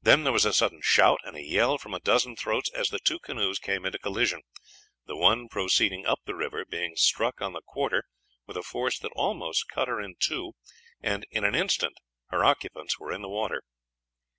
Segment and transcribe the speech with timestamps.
[0.00, 2.98] Then there was a sudden shout and a yell from a dozen throats, as the
[2.98, 4.40] two canoes came into collision,
[5.04, 8.04] the one proceeding up the river being struck on the quarter
[8.46, 10.54] with a force that almost cut her in two,
[11.02, 13.62] and in an instant her occupants were in the water.